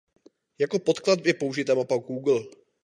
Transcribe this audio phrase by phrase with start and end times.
[0.59, 2.41] Jako podklad je použita mapa Google.